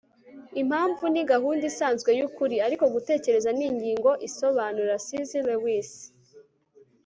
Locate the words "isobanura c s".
4.27-5.31